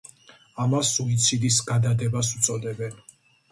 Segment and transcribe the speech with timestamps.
[0.63, 3.01] ამას სუიციდის გადადებას უწოდებენ.